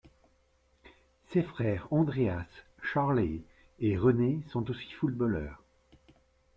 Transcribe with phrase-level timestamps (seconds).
[1.31, 2.47] Ses frères Andreas,
[2.81, 3.43] Charley
[3.79, 5.61] et René sont aussi footballeurs.